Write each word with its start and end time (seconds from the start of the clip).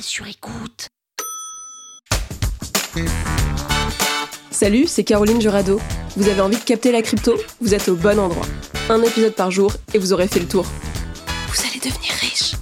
Sur 0.00 0.26
écoute. 0.26 0.88
Salut, 4.50 4.86
c'est 4.86 5.04
Caroline 5.04 5.40
Jurado. 5.40 5.80
Vous 6.16 6.28
avez 6.28 6.40
envie 6.40 6.56
de 6.56 6.62
capter 6.62 6.92
la 6.92 7.02
crypto? 7.02 7.34
Vous 7.60 7.74
êtes 7.74 7.88
au 7.88 7.96
bon 7.96 8.18
endroit. 8.18 8.46
Un 8.88 9.02
épisode 9.02 9.34
par 9.34 9.50
jour 9.50 9.72
et 9.94 9.98
vous 9.98 10.12
aurez 10.12 10.28
fait 10.28 10.40
le 10.40 10.46
tour. 10.48 10.64
Vous 11.48 11.60
allez 11.68 11.78
devenir 11.78 12.12
riche. 12.20 12.52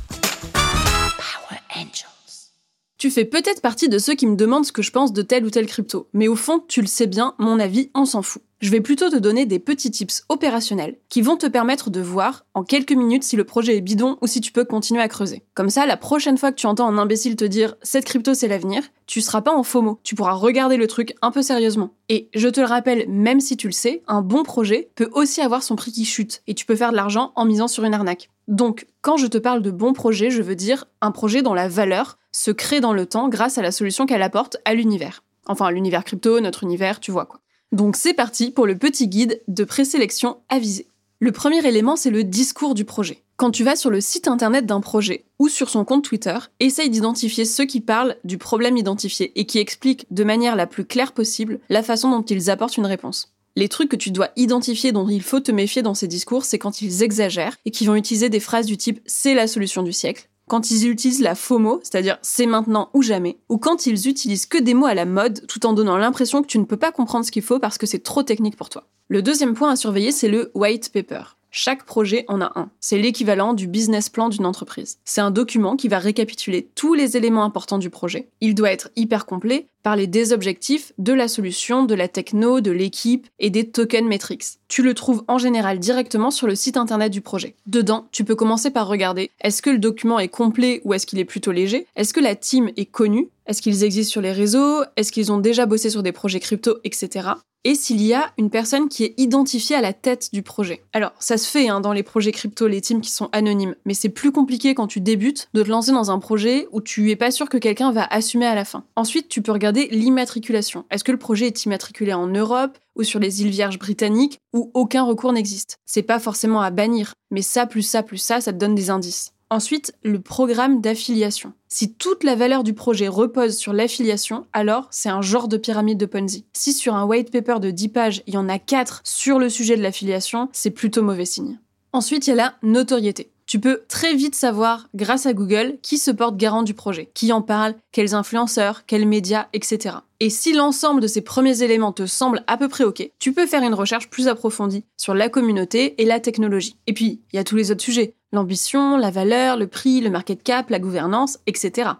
Power 0.52 1.60
Angels. 1.76 2.50
Tu 2.98 3.10
fais 3.10 3.24
peut-être 3.24 3.60
partie 3.60 3.88
de 3.88 3.98
ceux 3.98 4.14
qui 4.14 4.26
me 4.26 4.36
demandent 4.36 4.66
ce 4.66 4.72
que 4.72 4.82
je 4.82 4.90
pense 4.90 5.12
de 5.12 5.22
telle 5.22 5.44
ou 5.44 5.50
telle 5.50 5.66
crypto, 5.66 6.08
mais 6.12 6.28
au 6.28 6.36
fond, 6.36 6.64
tu 6.66 6.80
le 6.80 6.86
sais 6.86 7.06
bien, 7.06 7.34
mon 7.38 7.60
avis, 7.60 7.90
on 7.94 8.06
s'en 8.06 8.22
fout. 8.22 8.42
Je 8.60 8.70
vais 8.70 8.80
plutôt 8.80 9.10
te 9.10 9.16
donner 9.16 9.44
des 9.44 9.58
petits 9.58 9.90
tips 9.90 10.24
opérationnels 10.28 10.96
qui 11.08 11.20
vont 11.20 11.36
te 11.36 11.46
permettre 11.46 11.90
de 11.90 12.00
voir 12.00 12.46
en 12.54 12.64
quelques 12.64 12.92
minutes 12.92 13.24
si 13.24 13.36
le 13.36 13.44
projet 13.44 13.76
est 13.76 13.82
bidon 13.82 14.16
ou 14.22 14.26
si 14.26 14.40
tu 14.40 14.52
peux 14.52 14.64
continuer 14.64 15.02
à 15.02 15.08
creuser. 15.08 15.42
Comme 15.54 15.68
ça, 15.68 15.84
la 15.84 15.96
prochaine 15.96 16.38
fois 16.38 16.50
que 16.50 16.56
tu 16.56 16.66
entends 16.66 16.88
un 16.88 16.96
imbécile 16.96 17.36
te 17.36 17.44
dire 17.44 17.74
cette 17.82 18.06
crypto 18.06 18.32
c'est 18.32 18.48
l'avenir, 18.48 18.82
tu 19.06 19.20
seras 19.20 19.42
pas 19.42 19.54
en 19.54 19.64
FOMO. 19.64 20.00
Tu 20.02 20.14
pourras 20.14 20.32
regarder 20.32 20.76
le 20.76 20.86
truc 20.86 21.14
un 21.20 21.30
peu 21.30 21.42
sérieusement. 21.42 21.90
Et 22.08 22.30
je 22.34 22.48
te 22.48 22.60
le 22.60 22.66
rappelle, 22.66 23.06
même 23.08 23.40
si 23.40 23.56
tu 23.56 23.66
le 23.66 23.72
sais, 23.72 24.02
un 24.06 24.22
bon 24.22 24.44
projet 24.44 24.88
peut 24.94 25.10
aussi 25.12 25.40
avoir 25.40 25.62
son 25.62 25.76
prix 25.76 25.92
qui 25.92 26.04
chute 26.04 26.42
et 26.46 26.54
tu 26.54 26.64
peux 26.64 26.76
faire 26.76 26.92
de 26.92 26.96
l'argent 26.96 27.32
en 27.36 27.44
misant 27.44 27.68
sur 27.68 27.84
une 27.84 27.94
arnaque. 27.94 28.30
Donc, 28.48 28.86
quand 29.02 29.16
je 29.16 29.26
te 29.26 29.38
parle 29.38 29.62
de 29.62 29.70
bon 29.70 29.92
projet, 29.92 30.30
je 30.30 30.42
veux 30.42 30.56
dire 30.56 30.86
un 31.00 31.10
projet 31.10 31.42
dont 31.42 31.54
la 31.54 31.68
valeur 31.68 32.18
se 32.32 32.50
crée 32.50 32.80
dans 32.80 32.92
le 32.92 33.06
temps 33.06 33.28
grâce 33.28 33.58
à 33.58 33.62
la 33.62 33.72
solution 33.72 34.06
qu'elle 34.06 34.22
apporte 34.22 34.56
à 34.64 34.74
l'univers. 34.74 35.22
Enfin, 35.46 35.70
l'univers 35.70 36.04
crypto, 36.04 36.40
notre 36.40 36.62
univers, 36.62 37.00
tu 37.00 37.10
vois 37.10 37.26
quoi. 37.26 37.40
Donc 37.74 37.96
c'est 37.96 38.14
parti 38.14 38.52
pour 38.52 38.66
le 38.66 38.78
petit 38.78 39.08
guide 39.08 39.42
de 39.48 39.64
présélection 39.64 40.36
avisée. 40.48 40.86
Le 41.18 41.32
premier 41.32 41.66
élément, 41.66 41.96
c'est 41.96 42.10
le 42.10 42.22
discours 42.22 42.72
du 42.72 42.84
projet. 42.84 43.24
Quand 43.36 43.50
tu 43.50 43.64
vas 43.64 43.74
sur 43.74 43.90
le 43.90 44.00
site 44.00 44.28
internet 44.28 44.64
d'un 44.64 44.80
projet 44.80 45.24
ou 45.40 45.48
sur 45.48 45.68
son 45.68 45.84
compte 45.84 46.04
Twitter, 46.04 46.36
essaye 46.60 46.88
d'identifier 46.88 47.44
ceux 47.44 47.64
qui 47.64 47.80
parlent 47.80 48.14
du 48.22 48.38
problème 48.38 48.76
identifié 48.76 49.32
et 49.34 49.44
qui 49.44 49.58
expliquent 49.58 50.06
de 50.12 50.22
manière 50.22 50.54
la 50.54 50.68
plus 50.68 50.84
claire 50.84 51.10
possible 51.10 51.58
la 51.68 51.82
façon 51.82 52.12
dont 52.12 52.22
ils 52.22 52.48
apportent 52.48 52.76
une 52.76 52.86
réponse. 52.86 53.32
Les 53.56 53.68
trucs 53.68 53.88
que 53.88 53.96
tu 53.96 54.12
dois 54.12 54.30
identifier 54.36 54.92
dont 54.92 55.08
il 55.08 55.22
faut 55.22 55.40
te 55.40 55.50
méfier 55.50 55.82
dans 55.82 55.94
ces 55.94 56.06
discours, 56.06 56.44
c'est 56.44 56.60
quand 56.60 56.80
ils 56.80 57.02
exagèrent 57.02 57.56
et 57.64 57.72
qu'ils 57.72 57.88
vont 57.88 57.96
utiliser 57.96 58.28
des 58.28 58.38
phrases 58.38 58.66
du 58.66 58.76
type 58.76 59.00
c'est 59.04 59.34
la 59.34 59.48
solution 59.48 59.82
du 59.82 59.92
siècle, 59.92 60.28
quand 60.48 60.70
ils 60.70 60.88
utilisent 60.88 61.20
la 61.20 61.34
FOMO, 61.34 61.80
c'est-à-dire 61.82 62.18
c'est 62.22 62.46
maintenant 62.46 62.90
ou 62.94 63.02
jamais, 63.02 63.38
ou 63.48 63.58
quand 63.58 63.86
ils 63.86 64.08
utilisent 64.08 64.46
que 64.46 64.58
des 64.58 64.74
mots 64.74 64.86
à 64.86 64.94
la 64.94 65.06
mode 65.06 65.46
tout 65.46 65.66
en 65.66 65.72
donnant 65.72 65.96
l'impression 65.96 66.42
que 66.42 66.46
tu 66.46 66.58
ne 66.58 66.64
peux 66.64 66.76
pas 66.76 66.92
comprendre 66.92 67.24
ce 67.24 67.32
qu'il 67.32 67.42
faut 67.42 67.58
parce 67.58 67.78
que 67.78 67.86
c'est 67.86 68.02
trop 68.02 68.22
technique 68.22 68.56
pour 68.56 68.68
toi. 68.68 68.86
Le 69.08 69.22
deuxième 69.22 69.54
point 69.54 69.70
à 69.70 69.76
surveiller, 69.76 70.12
c'est 70.12 70.28
le 70.28 70.50
white 70.54 70.90
paper. 70.92 71.36
Chaque 71.56 71.84
projet 71.84 72.24
en 72.26 72.40
a 72.40 72.50
un. 72.56 72.68
C'est 72.80 72.98
l'équivalent 72.98 73.54
du 73.54 73.68
business 73.68 74.08
plan 74.08 74.28
d'une 74.28 74.44
entreprise. 74.44 74.98
C'est 75.04 75.20
un 75.20 75.30
document 75.30 75.76
qui 75.76 75.86
va 75.86 76.00
récapituler 76.00 76.68
tous 76.74 76.94
les 76.94 77.16
éléments 77.16 77.44
importants 77.44 77.78
du 77.78 77.90
projet. 77.90 78.26
Il 78.40 78.56
doit 78.56 78.72
être 78.72 78.90
hyper 78.96 79.24
complet, 79.24 79.68
parler 79.84 80.08
des 80.08 80.32
objectifs, 80.32 80.92
de 80.98 81.12
la 81.12 81.28
solution, 81.28 81.84
de 81.84 81.94
la 81.94 82.08
techno, 82.08 82.60
de 82.60 82.72
l'équipe 82.72 83.28
et 83.38 83.50
des 83.50 83.70
token 83.70 84.08
metrics. 84.08 84.58
Tu 84.66 84.82
le 84.82 84.94
trouves 84.94 85.22
en 85.28 85.38
général 85.38 85.78
directement 85.78 86.32
sur 86.32 86.48
le 86.48 86.56
site 86.56 86.76
internet 86.76 87.12
du 87.12 87.20
projet. 87.20 87.54
Dedans, 87.66 88.08
tu 88.10 88.24
peux 88.24 88.34
commencer 88.34 88.72
par 88.72 88.88
regarder 88.88 89.30
est-ce 89.40 89.62
que 89.62 89.70
le 89.70 89.78
document 89.78 90.18
est 90.18 90.26
complet 90.26 90.80
ou 90.84 90.92
est-ce 90.92 91.06
qu'il 91.06 91.20
est 91.20 91.24
plutôt 91.24 91.52
léger? 91.52 91.86
Est-ce 91.94 92.12
que 92.12 92.18
la 92.18 92.34
team 92.34 92.72
est 92.76 92.86
connue? 92.86 93.28
Est-ce 93.46 93.62
qu'ils 93.62 93.84
existent 93.84 94.10
sur 94.10 94.22
les 94.22 94.32
réseaux? 94.32 94.82
Est-ce 94.96 95.12
qu'ils 95.12 95.30
ont 95.30 95.38
déjà 95.38 95.66
bossé 95.66 95.88
sur 95.88 96.02
des 96.02 96.10
projets 96.10 96.40
crypto, 96.40 96.78
etc 96.82 97.34
et 97.64 97.74
s'il 97.74 98.02
y 98.02 98.14
a 98.14 98.30
une 98.38 98.50
personne 98.50 98.88
qui 98.88 99.04
est 99.04 99.14
identifiée 99.16 99.76
à 99.76 99.80
la 99.80 99.92
tête 99.92 100.30
du 100.32 100.42
projet. 100.42 100.84
Alors, 100.92 101.12
ça 101.18 101.38
se 101.38 101.48
fait 101.48 101.68
hein, 101.68 101.80
dans 101.80 101.92
les 101.92 102.02
projets 102.02 102.32
crypto, 102.32 102.66
les 102.68 102.80
teams 102.80 103.00
qui 103.00 103.10
sont 103.10 103.30
anonymes, 103.32 103.74
mais 103.84 103.94
c'est 103.94 104.08
plus 104.08 104.32
compliqué 104.32 104.74
quand 104.74 104.86
tu 104.86 105.00
débutes 105.00 105.48
de 105.54 105.62
te 105.62 105.70
lancer 105.70 105.92
dans 105.92 106.10
un 106.10 106.18
projet 106.18 106.68
où 106.72 106.80
tu 106.80 107.10
es 107.10 107.16
pas 107.16 107.30
sûr 107.30 107.48
que 107.48 107.58
quelqu'un 107.58 107.92
va 107.92 108.04
assumer 108.04 108.46
à 108.46 108.54
la 108.54 108.64
fin. 108.64 108.84
Ensuite, 108.96 109.28
tu 109.28 109.42
peux 109.42 109.52
regarder 109.52 109.88
l'immatriculation. 109.90 110.84
Est-ce 110.90 111.04
que 111.04 111.12
le 111.12 111.18
projet 111.18 111.46
est 111.46 111.64
immatriculé 111.64 112.12
en 112.12 112.26
Europe 112.26 112.78
ou 112.96 113.02
sur 113.02 113.18
les 113.18 113.42
îles 113.42 113.50
Vierges 113.50 113.78
britanniques 113.78 114.38
où 114.52 114.70
aucun 114.74 115.04
recours 115.04 115.32
n'existe? 115.32 115.78
C'est 115.86 116.02
pas 116.02 116.18
forcément 116.18 116.60
à 116.60 116.70
bannir, 116.70 117.14
mais 117.30 117.42
ça 117.42 117.66
plus 117.66 117.82
ça 117.82 118.02
plus 118.02 118.18
ça, 118.18 118.40
ça 118.40 118.52
te 118.52 118.58
donne 118.58 118.74
des 118.74 118.90
indices. 118.90 119.32
Ensuite, 119.54 119.94
le 120.02 120.20
programme 120.20 120.80
d'affiliation. 120.80 121.52
Si 121.68 121.94
toute 121.94 122.24
la 122.24 122.34
valeur 122.34 122.64
du 122.64 122.74
projet 122.74 123.06
repose 123.06 123.56
sur 123.56 123.72
l'affiliation, 123.72 124.48
alors 124.52 124.88
c'est 124.90 125.10
un 125.10 125.22
genre 125.22 125.46
de 125.46 125.56
pyramide 125.56 125.96
de 125.96 126.06
Ponzi. 126.06 126.44
Si 126.52 126.72
sur 126.72 126.96
un 126.96 127.04
white 127.04 127.30
paper 127.30 127.60
de 127.60 127.70
10 127.70 127.88
pages, 127.90 128.22
il 128.26 128.34
y 128.34 128.36
en 128.36 128.48
a 128.48 128.58
4 128.58 129.02
sur 129.04 129.38
le 129.38 129.48
sujet 129.48 129.76
de 129.76 129.82
l'affiliation, 129.82 130.48
c'est 130.50 130.72
plutôt 130.72 131.04
mauvais 131.04 131.24
signe. 131.24 131.60
Ensuite, 131.92 132.26
il 132.26 132.30
y 132.30 132.32
a 132.32 132.36
la 132.36 132.54
notoriété. 132.64 133.30
Tu 133.54 133.60
peux 133.60 133.82
très 133.86 134.16
vite 134.16 134.34
savoir, 134.34 134.88
grâce 134.96 135.26
à 135.26 135.32
Google, 135.32 135.78
qui 135.80 135.96
se 135.98 136.10
porte 136.10 136.36
garant 136.36 136.64
du 136.64 136.74
projet, 136.74 137.08
qui 137.14 137.32
en 137.32 137.40
parle, 137.40 137.76
quels 137.92 138.12
influenceurs, 138.12 138.84
quels 138.84 139.06
médias, 139.06 139.46
etc. 139.52 139.98
Et 140.18 140.28
si 140.28 140.54
l'ensemble 140.54 141.00
de 141.00 141.06
ces 141.06 141.20
premiers 141.20 141.62
éléments 141.62 141.92
te 141.92 142.04
semble 142.04 142.42
à 142.48 142.56
peu 142.56 142.66
près 142.66 142.82
OK, 142.82 143.08
tu 143.20 143.32
peux 143.32 143.46
faire 143.46 143.62
une 143.62 143.74
recherche 143.74 144.10
plus 144.10 144.26
approfondie 144.26 144.84
sur 144.96 145.14
la 145.14 145.28
communauté 145.28 145.94
et 146.02 146.04
la 146.04 146.18
technologie. 146.18 146.74
Et 146.88 146.94
puis, 146.94 147.20
il 147.32 147.36
y 147.36 147.38
a 147.38 147.44
tous 147.44 147.54
les 147.54 147.70
autres 147.70 147.84
sujets, 147.84 148.16
l'ambition, 148.32 148.96
la 148.96 149.12
valeur, 149.12 149.56
le 149.56 149.68
prix, 149.68 150.00
le 150.00 150.10
market 150.10 150.42
cap, 150.42 150.68
la 150.68 150.80
gouvernance, 150.80 151.38
etc. 151.46 151.90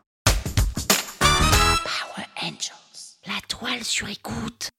Power 1.21 2.27
Angels, 2.43 3.21
la 3.29 3.41
toile 3.47 3.85
sur 3.85 4.09
écoute. 4.09 4.73